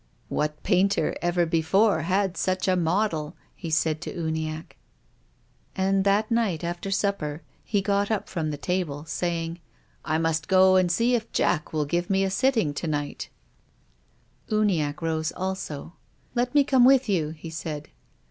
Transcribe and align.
"What 0.39 0.63
painter 0.63 1.15
ever 1.21 1.45
before 1.45 2.01
had 2.01 2.35
such 2.35 2.67
a 2.67 2.75
model?" 2.75 3.35
he 3.55 3.69
said 3.69 4.01
to 4.01 4.11
Uniacke. 4.11 4.75
And 5.75 6.03
that 6.05 6.31
night 6.31 6.63
after 6.63 6.89
supper, 6.89 7.43
he 7.63 7.83
got 7.83 8.09
up 8.09 8.27
from 8.27 8.49
the 8.49 8.57
table 8.57 9.05
saying:" 9.05 9.59
I 10.03 10.17
must 10.17 10.47
go 10.47 10.75
and 10.75 10.91
sec 10.91 11.05
if 11.09 11.31
Jack 11.33 11.71
will 11.71 11.85
give 11.85 12.09
mc 12.09 12.23
a 12.23 12.31
sitting 12.31 12.73
to 12.73 12.87
night." 12.87 13.29
96 14.49 14.49
TONGUES 14.49 14.49
OF 14.49 14.49
CONSCIENCE. 14.49 14.71
Uniacke 14.71 15.01
rose 15.03 15.31
also." 15.33 15.93
Let 16.33 16.55
me 16.55 16.63
come 16.63 16.83
with 16.83 17.07
you," 17.07 17.29
he 17.37 17.51
said. 17.51 17.89